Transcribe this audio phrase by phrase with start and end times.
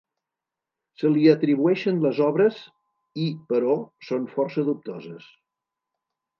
[1.01, 2.59] Se li atribueixen les obres
[3.27, 3.77] i però
[4.09, 5.33] són força dubtoses.